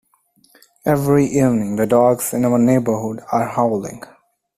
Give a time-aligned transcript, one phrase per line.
[0.83, 4.01] Every evening, the dogs in our neighbourhood are howling.